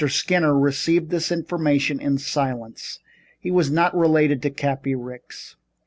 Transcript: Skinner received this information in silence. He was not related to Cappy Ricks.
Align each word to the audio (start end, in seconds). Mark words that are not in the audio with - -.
Skinner 0.09 0.57
received 0.57 1.11
this 1.11 1.31
information 1.31 1.99
in 1.99 2.17
silence. 2.17 2.97
He 3.39 3.51
was 3.51 3.69
not 3.69 3.95
related 3.95 4.41
to 4.41 4.49
Cappy 4.49 4.95
Ricks. 4.95 5.57